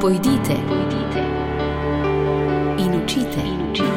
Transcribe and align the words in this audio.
Pojdite, 0.00 0.54
pojdite 0.68 1.22
in 2.78 2.94
učite. 3.02 3.40
In 3.40 3.74
učite. 3.74 3.90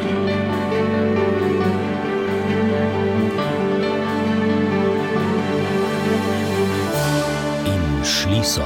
In 7.65 8.03
šli 8.03 8.43
so. 8.43 8.61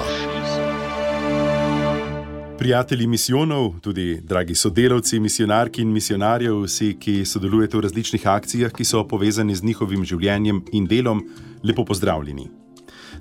Prijatelji 2.58 3.08
misijonov, 3.08 3.80
tudi 3.82 4.22
dragi 4.24 4.56
sodelavci, 4.56 5.20
misionarki 5.20 5.82
in 5.82 5.92
misionarjev, 5.92 6.64
vsi, 6.64 6.96
ki 7.00 7.26
sodelujete 7.26 7.78
v 7.78 7.82
različnih 7.82 8.28
akcijah, 8.28 8.72
ki 8.72 8.86
so 8.86 9.04
povezani 9.08 9.56
z 9.56 9.64
njihovim 9.64 10.06
življenjem 10.06 10.64
in 10.72 10.88
delom, 10.88 11.28
lepo 11.64 11.86
pozdravljeni. 11.86 12.65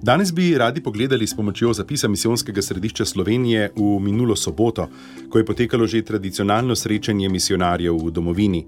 Danes 0.05 0.33
bi 0.33 0.59
radi 0.59 0.83
pogledali 0.83 1.27
s 1.27 1.37
pomočjo 1.37 1.73
zapisa 1.73 2.09
Misijonskega 2.09 2.63
središča 2.63 3.05
Slovenije 3.05 3.71
v 3.77 4.01
minulo 4.01 4.37
soboto, 4.37 4.89
ko 5.31 5.39
je 5.39 5.45
potekalo 5.45 5.87
že 5.87 6.03
tradicionalno 6.03 6.77
srečanje 6.77 7.29
misionarjev 7.29 7.97
v 7.97 8.11
domovini. 8.11 8.67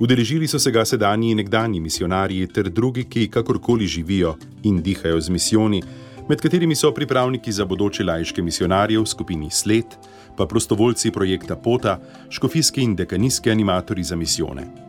Udeležili 0.00 0.48
so 0.48 0.58
se 0.58 0.70
ga 0.70 0.84
sedanji 0.84 1.30
in 1.30 1.36
nekdanji 1.36 1.80
misionarji 1.80 2.46
ter 2.46 2.68
drugi, 2.68 3.04
ki 3.04 3.28
kakorkoli 3.28 3.86
živijo 3.86 4.36
in 4.62 4.82
dihajo 4.82 5.20
z 5.20 5.30
misijoni, 5.30 5.82
med 6.28 6.40
katerimi 6.40 6.76
so 6.76 6.92
pripravniki 6.92 7.52
za 7.52 7.64
bodoče 7.64 8.04
lajške 8.04 8.42
misionarje 8.42 9.00
v 9.00 9.06
skupini 9.06 9.50
Sled, 9.50 9.96
pa 10.36 10.46
prostovoljci 10.46 11.10
projekta 11.10 11.56
Pota, 11.56 12.00
škofijski 12.30 12.82
in 12.82 12.96
dekanijski 12.96 13.50
animatori 13.50 14.04
za 14.04 14.16
misijone. 14.16 14.83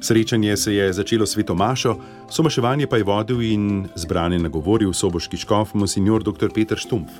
Srečanje 0.00 0.56
se 0.56 0.74
je 0.74 0.92
začelo 0.92 1.26
sveto 1.26 1.54
Mašo, 1.54 1.96
somaševanje 2.30 2.86
pa 2.86 2.96
je 2.96 3.04
vodil 3.04 3.42
in 3.42 3.86
zbrane 3.94 4.38
nagovoril 4.38 4.92
soboški 4.92 5.36
škof 5.36 5.74
Monsignor 5.74 6.22
dr. 6.22 6.52
Petr 6.54 6.76
Štumpf. 6.76 7.12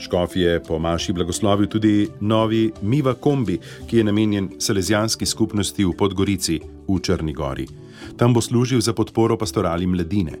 Škof 0.00 0.36
je 0.36 0.62
po 0.64 0.78
Maši 0.78 1.12
blagoslovil 1.12 1.66
tudi 1.68 2.08
novi 2.20 2.72
Miva 2.82 3.14
Kombi, 3.14 3.58
ki 3.86 3.96
je 3.96 4.04
namenjen 4.04 4.48
Salezijanski 4.58 5.26
skupnosti 5.26 5.84
v 5.84 5.92
Podgorici 5.92 6.60
v 6.88 7.00
Črni 7.00 7.32
Gori. 7.32 7.68
Tam 8.16 8.32
bo 8.32 8.40
služil 8.40 8.80
za 8.80 8.92
podporo 8.92 9.36
pastorali 9.36 9.86
mladine. 9.86 10.40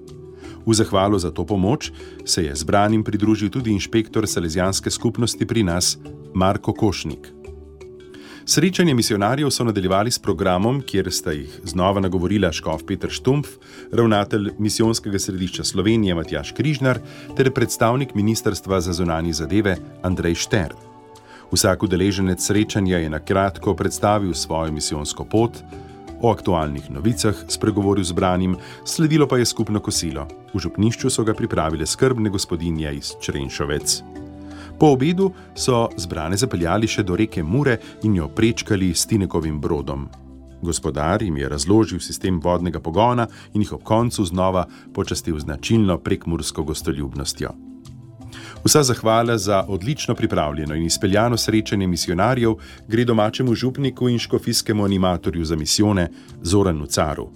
V 0.66 0.74
zahvalo 0.74 1.18
za 1.18 1.30
to 1.30 1.44
pomoč 1.44 1.92
se 2.24 2.44
je 2.44 2.54
zbranim 2.54 3.04
pridružil 3.04 3.50
tudi 3.50 3.70
inšpektor 3.70 4.28
Salezijanske 4.28 4.90
skupnosti 4.90 5.46
pri 5.46 5.62
nas, 5.62 5.98
Marko 6.34 6.72
Košnik. 6.72 7.39
Srečanje 8.44 8.94
misionarjev 8.94 9.50
so 9.50 9.64
nadaljevali 9.64 10.10
s 10.10 10.18
programom, 10.18 10.80
kjer 10.82 11.12
sta 11.12 11.32
jih 11.32 11.60
znova 11.64 12.00
nagovorila 12.00 12.52
škof 12.52 12.82
Petr 12.86 13.10
Štumpf, 13.10 13.48
ravnatelj 13.92 14.50
misijonskega 14.58 15.18
središča 15.18 15.64
Slovenije 15.64 16.14
Matjaš 16.14 16.52
Križnar 16.56 16.98
ter 17.36 17.52
predstavnik 17.52 18.14
Ministrstva 18.14 18.80
za 18.80 18.92
zunanje 18.92 19.32
zadeve 19.32 19.76
Andrej 20.02 20.34
Šter. 20.34 20.72
Vsak 21.52 21.82
udeleženec 21.82 22.46
srečanja 22.46 22.98
je 22.98 23.10
na 23.10 23.18
kratko 23.18 23.74
predstavil 23.74 24.34
svojo 24.34 24.72
misijonsko 24.72 25.24
pot, 25.24 25.52
o 26.22 26.30
aktualnih 26.30 26.90
novicah 26.90 27.34
spregovoril 27.48 28.04
zbranim, 28.04 28.56
sledilo 28.84 29.28
pa 29.28 29.38
je 29.38 29.44
skupno 29.44 29.80
kosilo. 29.80 30.28
V 30.54 30.58
župnišču 30.58 31.10
so 31.10 31.24
ga 31.24 31.34
pripravile 31.34 31.86
skrbne 31.86 32.30
gospodinje 32.30 32.92
iz 32.94 33.12
Črenšovec. 33.20 34.02
Po 34.80 34.86
obedu 34.86 35.32
so 35.54 35.88
zbrane 35.96 36.36
zapeljali 36.40 36.88
še 36.88 37.02
do 37.04 37.16
reke 37.16 37.42
Mure 37.44 37.74
in 38.02 38.14
jo 38.16 38.30
prečkali 38.32 38.94
s 38.96 39.04
Tinekovim 39.06 39.58
brodom. 39.60 40.06
Gospodar 40.62 41.20
jim 41.22 41.36
je 41.36 41.48
razložil 41.48 42.00
sistem 42.00 42.38
vodnega 42.40 42.80
pogona 42.80 43.26
in 43.52 43.60
jih 43.60 43.74
ob 43.76 43.82
koncu 43.84 44.24
znova 44.24 44.64
počastil 44.96 45.36
značilno 45.38 45.98
prekmursko 45.98 46.64
gostoljubnostjo. 46.64 47.52
Vsa 48.64 48.82
zahvala 48.82 49.36
za 49.38 49.64
odlično 49.68 50.14
pripravljeno 50.14 50.74
in 50.74 50.88
izpeljano 50.88 51.36
srečanje 51.36 51.86
misionarjev 51.86 52.56
gre 52.88 53.04
domačemu 53.04 53.54
župniku 53.54 54.08
in 54.08 54.18
škofijskemu 54.18 54.84
animatorju 54.84 55.44
za 55.44 55.56
misijone 55.56 56.08
Zoranu 56.42 56.86
Caru. 56.86 57.28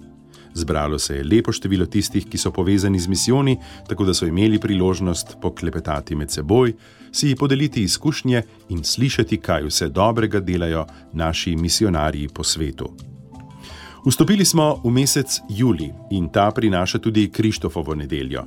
Zbralo 0.55 0.99
se 0.99 1.15
je 1.15 1.23
lepo 1.23 1.51
število 1.51 1.85
tistih, 1.85 2.25
ki 2.31 2.37
so 2.37 2.51
povezani 2.51 2.99
z 2.99 3.07
misijoni, 3.11 3.57
tako 3.87 4.05
da 4.05 4.13
so 4.13 4.25
imeli 4.25 4.59
priložnost 4.59 5.35
poklepetati 5.41 6.15
med 6.15 6.31
seboj, 6.31 6.73
si 7.11 7.35
podeliti 7.35 7.83
izkušnje 7.83 8.41
in 8.69 8.83
slišati, 8.83 9.37
kaj 9.37 9.67
vse 9.67 9.89
dobrega 9.89 10.39
delajo 10.39 10.85
naši 11.13 11.55
misionarji 11.55 12.29
po 12.33 12.43
svetu. 12.43 12.93
Vstopili 14.05 14.45
smo 14.45 14.81
v 14.83 14.91
mesec 14.91 15.41
Juli 15.49 15.91
in 16.11 16.29
ta 16.29 16.51
prinaša 16.51 16.99
tudi 16.99 17.29
Krištofovo 17.29 17.95
nedeljo. 17.95 18.45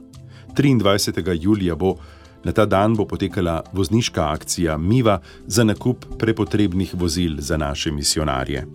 23. 0.57 1.39
julija 1.43 1.75
bo 1.75 1.97
na 2.45 2.53
ta 2.53 2.67
dan 2.67 2.97
bo 2.97 3.05
potekala 3.05 3.63
vozniška 3.73 4.33
akcija 4.33 4.79
Miva 4.79 5.21
za 5.47 5.65
nakup 5.65 6.05
prepotrebnih 6.19 6.95
vozil 6.95 7.37
za 7.39 7.57
naše 7.57 7.93
misionarje. 7.93 8.67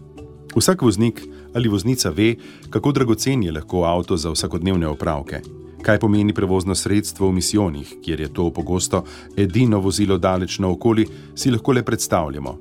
Vsak 0.56 0.82
voznik 0.82 1.24
ali 1.54 1.70
voznica 1.70 2.10
ve, 2.10 2.36
kako 2.70 2.92
dragocen 2.92 3.44
je 3.44 3.52
lahko 3.52 3.84
avto 3.84 4.18
za 4.18 4.32
vsakodnevne 4.32 4.88
opravke. 4.88 5.42
Kaj 5.84 6.00
pomeni 6.00 6.34
prevozno 6.34 6.76
sredstvo 6.76 7.28
v 7.28 7.34
misijonih, 7.34 7.96
kjer 8.04 8.20
je 8.20 8.34
to 8.34 8.50
pogosto 8.52 9.04
edino 9.38 9.80
vozilo 9.80 10.18
daleč 10.18 10.60
naokoli, 10.60 11.08
si 11.36 11.52
lahko 11.52 11.74
le 11.74 11.84
predstavljamo. 11.84 12.58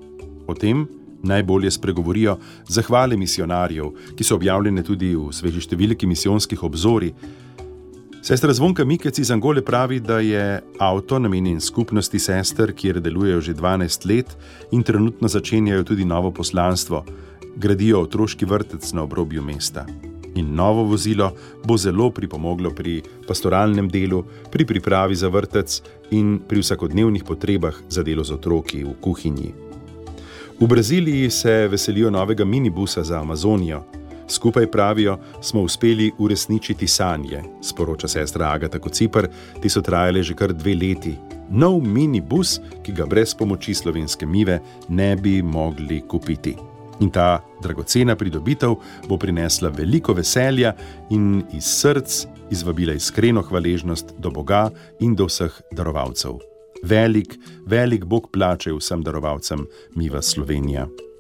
O 0.46 0.54
tem 0.54 0.86
najbolje 1.22 1.70
spregovorijo 1.70 2.38
zahvale 2.68 3.16
misionarjev, 3.16 3.92
ki 4.16 4.24
so 4.24 4.34
objavljene 4.34 4.82
tudi 4.82 5.14
v 5.14 5.30
sveži 5.32 5.62
številki 5.62 6.06
misijonskih 6.06 6.62
obzori. 6.66 7.12
Sestra 8.22 8.54
Zvonka 8.54 8.84
Mikec 8.86 9.18
iz 9.18 9.30
Angole 9.34 9.62
pravi, 9.66 10.00
da 10.00 10.20
je 10.22 10.60
avto 10.78 11.18
namenjen 11.18 11.60
skupnosti 11.60 12.18
sester, 12.18 12.70
kjer 12.74 13.00
delujejo 13.02 13.40
že 13.40 13.54
12 13.54 14.06
let 14.06 14.36
in 14.70 14.82
trenutno 14.82 15.28
začenjajo 15.28 15.84
tudi 15.84 16.04
novo 16.04 16.30
poslanstvo 16.30 17.04
gradijo 17.56 18.00
otroški 18.00 18.44
vrtec 18.44 18.92
na 18.92 19.02
obrobju 19.02 19.42
mesta. 19.42 19.86
In 20.34 20.54
novo 20.54 20.84
vozilo 20.84 21.32
bo 21.64 21.76
zelo 21.76 22.10
pripomoglo 22.10 22.70
pri 22.70 23.02
pastoralnem 23.28 23.88
delu, 23.88 24.24
pri 24.50 24.64
pripravi 24.66 25.14
za 25.14 25.28
vrtec 25.28 25.82
in 26.10 26.38
pri 26.48 26.60
vsakodnevnih 26.60 27.24
potrebah 27.24 27.74
za 27.88 28.02
delo 28.02 28.24
z 28.24 28.32
otroki 28.32 28.84
v 28.84 28.94
kuhinji. 29.00 29.52
V 30.60 30.66
Braziliji 30.66 31.30
se 31.30 31.68
veselijo 31.68 32.10
novega 32.10 32.44
minibusa 32.44 33.02
za 33.02 33.20
Amazonijo. 33.20 33.82
Skupaj 34.28 34.70
pravijo, 34.70 35.18
smo 35.40 35.60
uspeli 35.60 36.12
uresničiti 36.18 36.86
sanje, 36.86 37.42
sporoča 37.62 38.08
sestra 38.08 38.48
Agata 38.52 38.78
Kocipr, 38.78 39.26
ti 39.60 39.68
so 39.68 39.80
trajale 39.80 40.22
že 40.22 40.34
kar 40.34 40.52
dve 40.52 40.74
leti. 40.74 41.16
Nov 41.50 41.82
minibus, 41.82 42.60
ki 42.82 42.92
ga 42.92 43.06
brez 43.06 43.34
pomoči 43.34 43.74
slovenske 43.74 44.26
mive 44.26 44.60
ne 44.88 45.16
bi 45.16 45.42
mogli 45.42 46.00
kupiti. 46.08 46.71
In 47.02 47.10
ta 47.10 47.42
dragocena 47.62 48.14
pridobitev 48.16 48.76
bo 49.08 49.18
prinesla 49.18 49.72
veliko 49.74 50.14
veselja 50.14 50.74
in 51.10 51.42
iz 51.52 51.66
src 51.80 52.26
izvabila 52.50 52.94
iskreno 52.94 53.42
hvaležnost 53.42 54.14
do 54.18 54.30
Boga 54.30 54.68
in 55.00 55.16
do 55.18 55.26
vseh 55.26 55.60
darovalcev. 55.72 56.38
Velik, 56.82 57.38
velik 57.66 58.04
Bog 58.04 58.30
plače 58.32 58.74
vsem 58.74 59.02
darovalcem, 59.02 59.66
mi 59.96 60.10
v 60.10 60.22
Sloveniji. 60.22 61.11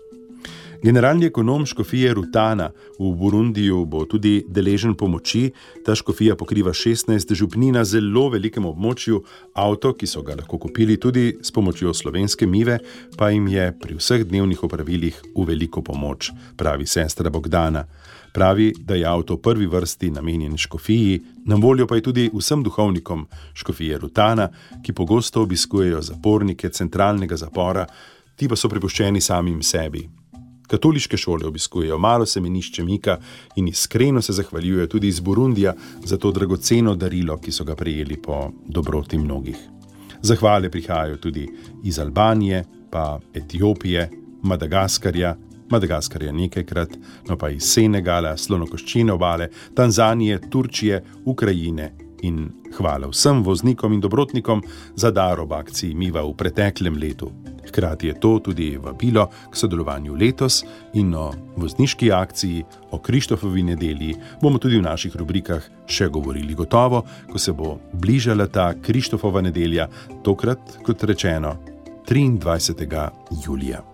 Generalni 0.82 1.26
ekonom 1.26 1.66
škofije 1.66 2.14
Rutana 2.14 2.70
v 2.98 3.12
Burundiju 3.14 3.84
bo 3.84 4.04
tudi 4.04 4.42
deležen 4.48 4.94
pomoči. 4.94 5.52
Ta 5.86 5.94
škofija 5.94 6.34
pokriva 6.36 6.72
16 6.74 7.34
župni 7.34 7.70
na 7.72 7.84
zelo 7.84 8.24
velikem 8.28 8.64
območju, 8.66 9.20
avto, 9.54 9.92
ki 9.94 10.06
so 10.10 10.24
ga 10.26 10.34
lahko 10.40 10.58
kupili 10.58 10.96
tudi 10.98 11.36
s 11.42 11.54
pomočjo 11.54 11.94
slovenske 11.94 12.46
mive, 12.50 12.80
pa 13.16 13.30
jim 13.30 13.46
je 13.48 13.68
pri 13.78 13.94
vseh 13.94 14.24
dnevnih 14.26 14.64
opravilih 14.64 15.20
v 15.36 15.44
veliko 15.46 15.84
pomoč, 15.86 16.32
pravi 16.58 16.86
sestra 16.86 17.30
Bogdana. 17.30 17.84
Pravi, 18.34 18.72
da 18.78 18.98
je 18.98 19.06
avto 19.06 19.36
v 19.36 19.42
prvi 19.42 19.68
vrsti 19.70 20.10
namenjen 20.10 20.56
škofiji, 20.58 21.20
na 21.46 21.60
voljo 21.62 21.86
pa 21.86 22.00
je 22.00 22.02
tudi 22.08 22.24
vsem 22.34 22.62
duhovnikom 22.62 23.28
škofije 23.54 23.98
Rutana, 24.02 24.48
ki 24.82 24.92
pogosto 24.92 25.46
obiskujejo 25.46 26.02
zapornike 26.02 26.72
centralnega 26.74 27.38
zapora, 27.38 27.86
ti 28.34 28.48
pa 28.48 28.58
so 28.58 28.72
prepuščeni 28.72 29.20
samim 29.20 29.62
sebi 29.62 30.21
katoliške 30.66 31.16
šole 31.16 31.46
obiskujejo, 31.46 31.98
malo 31.98 32.26
se 32.26 32.40
menišče 32.40 32.84
Mika 32.84 33.18
in 33.56 33.68
iskreno 33.68 34.22
se 34.22 34.32
zahvaljujejo 34.32 34.86
tudi 34.86 35.08
iz 35.08 35.20
Burundija 35.20 35.74
za 36.04 36.16
to 36.16 36.30
dragoceno 36.30 36.94
darilo, 36.94 37.38
ki 37.38 37.52
so 37.52 37.64
ga 37.64 37.74
prejeli 37.74 38.16
po 38.22 38.50
dobroti 38.66 39.18
mnogih. 39.18 39.56
Zahvale 40.22 40.70
prihajajo 40.70 41.16
tudi 41.16 41.48
iz 41.84 41.98
Albanije, 41.98 42.64
pa 42.90 43.20
Etiopije, 43.34 44.10
Madagaskarja, 44.42 45.36
Madagaskarja 45.70 46.32
nekajkrat, 46.32 46.96
no 47.28 47.36
pa 47.38 47.50
iz 47.50 47.62
Senegala, 47.62 48.36
Slonokoščine 48.36 49.12
obale, 49.12 49.48
Tanzanije, 49.74 50.40
Turčije, 50.50 51.02
Ukrajine. 51.24 51.92
In 52.22 52.50
hvala 52.78 53.08
vsem 53.10 53.42
voznikom 53.42 53.92
in 53.92 54.00
dobrotnikom 54.00 54.62
za 54.94 55.10
dar 55.10 55.40
ob 55.40 55.52
akciji 55.52 55.94
Miva 55.94 56.22
v 56.22 56.34
preteklem 56.38 56.98
letu. 56.98 57.32
Hkrati 57.68 58.06
je 58.06 58.20
to 58.20 58.38
tudi 58.38 58.76
vabilo 58.76 59.26
k 59.50 59.56
sodelovanju 59.56 60.14
letos 60.14 60.62
in 60.94 61.14
o 61.14 61.32
vozniški 61.56 62.12
akciji, 62.12 62.64
o 62.90 62.98
Krištofovi 62.98 63.62
nedelji 63.62 64.14
bomo 64.42 64.58
tudi 64.58 64.78
v 64.78 64.86
naših 64.86 65.16
rubrikah 65.16 65.66
še 65.86 66.08
govorili. 66.08 66.54
Gotovo, 66.54 67.04
ko 67.32 67.38
se 67.38 67.52
bo 67.52 67.78
bližala 67.92 68.46
ta 68.46 68.72
Krištofova 68.74 69.42
nedelja, 69.42 69.88
tokrat, 70.22 70.78
kot 70.82 71.02
rečeno, 71.02 71.56
23. 72.06 73.08
julija. 73.46 73.91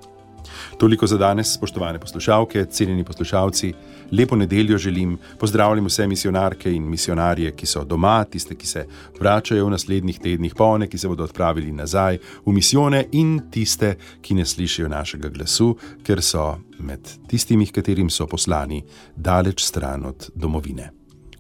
Toliko 0.79 1.07
za 1.07 1.17
danes, 1.19 1.55
spoštovane 1.55 1.99
poslušalke, 1.99 2.65
cenjeni 2.65 3.05
poslušalci. 3.05 3.73
Lepo 4.13 4.37
nedeljo 4.37 4.79
želim, 4.79 5.19
pozdravljam 5.39 5.87
vse 5.87 6.07
misionarke 6.07 6.73
in 6.73 6.83
misionarje, 6.89 7.53
ki 7.57 7.67
so 7.67 7.85
doma, 7.85 8.25
tiste, 8.25 8.55
ki 8.55 8.67
se 8.67 8.87
vračajo 9.21 9.67
v 9.67 9.71
naslednjih 9.71 10.19
tednih, 10.19 10.55
pa 10.57 10.65
one, 10.65 10.89
ki 10.89 10.99
se 10.99 11.09
bodo 11.09 11.25
odpravili 11.25 11.73
nazaj 11.73 12.19
v 12.47 12.53
misijone, 12.53 13.05
in 13.13 13.41
tiste, 13.51 13.97
ki 14.23 14.35
ne 14.35 14.47
slišijo 14.47 14.89
našega 14.89 15.29
glasu, 15.29 15.75
ker 16.03 16.23
so 16.23 16.55
med 16.79 17.11
tistimi, 17.29 17.67
katerim 17.67 18.11
so 18.11 18.27
poslani, 18.27 18.83
daleč 19.17 19.65
stran 19.65 20.07
od 20.07 20.31
domovine. 20.35 20.91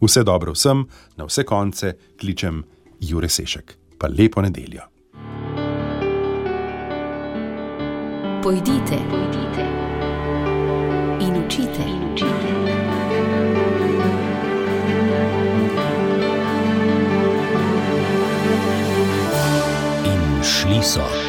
Vse 0.00 0.22
dobro 0.24 0.52
vsem, 0.52 0.84
na 1.16 1.24
vse 1.24 1.44
konce 1.44 1.94
kličem 2.20 2.62
Jure 3.00 3.28
Sešek. 3.28 3.76
Pa 3.98 4.08
lepo 4.08 4.42
nedeljo. 4.42 4.97
Pojdite, 8.42 8.98
pojdite 9.10 9.88
in 11.20 11.44
učite. 11.44 11.82
In 11.82 12.12
učite. 12.12 12.38
In 20.04 20.42
šli 20.42 20.82
so. 20.82 21.27